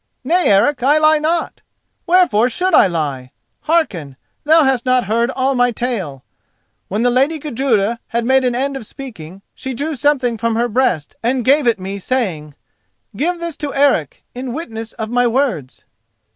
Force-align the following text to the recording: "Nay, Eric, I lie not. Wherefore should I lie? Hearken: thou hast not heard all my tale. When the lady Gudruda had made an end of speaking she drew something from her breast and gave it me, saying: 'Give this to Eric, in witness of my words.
"Nay, 0.23 0.49
Eric, 0.49 0.81
I 0.81 0.97
lie 0.97 1.19
not. 1.19 1.61
Wherefore 2.07 2.49
should 2.49 2.73
I 2.73 2.87
lie? 2.87 3.31
Hearken: 3.59 4.17
thou 4.45 4.63
hast 4.63 4.83
not 4.83 5.03
heard 5.03 5.29
all 5.29 5.53
my 5.53 5.69
tale. 5.71 6.23
When 6.87 7.03
the 7.03 7.11
lady 7.11 7.37
Gudruda 7.37 7.99
had 8.07 8.25
made 8.25 8.43
an 8.43 8.55
end 8.55 8.75
of 8.75 8.87
speaking 8.87 9.43
she 9.53 9.75
drew 9.75 9.93
something 9.93 10.39
from 10.39 10.55
her 10.55 10.67
breast 10.67 11.15
and 11.21 11.45
gave 11.45 11.67
it 11.67 11.79
me, 11.79 11.99
saying: 11.99 12.55
'Give 13.15 13.39
this 13.39 13.55
to 13.57 13.75
Eric, 13.75 14.23
in 14.33 14.53
witness 14.53 14.93
of 14.93 15.11
my 15.11 15.27
words. 15.27 15.85